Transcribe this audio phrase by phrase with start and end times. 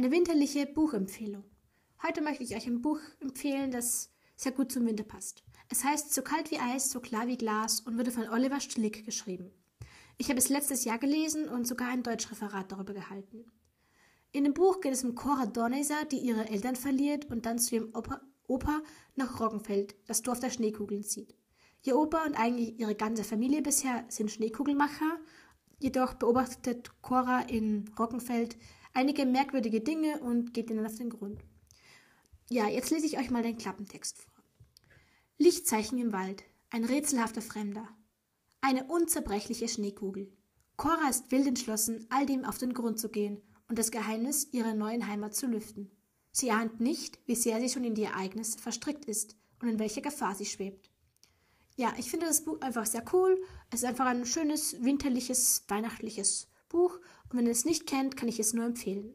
[0.00, 1.44] Eine winterliche Buchempfehlung.
[2.02, 5.44] Heute möchte ich euch ein Buch empfehlen, das sehr gut zum Winter passt.
[5.68, 9.04] Es heißt So kalt wie Eis, so klar wie Glas und wurde von Oliver Stillig
[9.04, 9.50] geschrieben.
[10.16, 13.44] Ich habe es letztes Jahr gelesen und sogar ein Deutschreferat darüber gehalten.
[14.32, 17.74] In dem Buch geht es um Cora Dorneser, die ihre Eltern verliert und dann zu
[17.74, 18.80] ihrem Opa, Opa
[19.16, 21.36] nach Roggenfeld, das Dorf der Schneekugeln, zieht.
[21.82, 25.18] Ihr Opa und eigentlich ihre ganze Familie bisher sind Schneekugelmacher,
[25.78, 28.56] jedoch beobachtet Cora in Roggenfeld
[28.92, 31.40] einige merkwürdige Dinge und geht ihnen auf den Grund.
[32.48, 34.32] Ja, jetzt lese ich euch mal den Klappentext vor.
[35.38, 37.88] Lichtzeichen im Wald, ein rätselhafter Fremder.
[38.60, 40.32] Eine unzerbrechliche Schneekugel.
[40.76, 44.74] Cora ist wild entschlossen, all dem auf den Grund zu gehen und das Geheimnis ihrer
[44.74, 45.90] neuen Heimat zu lüften.
[46.32, 50.00] Sie ahnt nicht, wie sehr sie schon in die Ereignisse verstrickt ist und in welcher
[50.00, 50.90] Gefahr sie schwebt.
[51.76, 53.40] Ja, ich finde das Buch einfach sehr cool.
[53.70, 58.28] Es ist einfach ein schönes, winterliches, weihnachtliches Buch und wenn ihr es nicht kennt, kann
[58.28, 59.12] ich es nur empfehlen.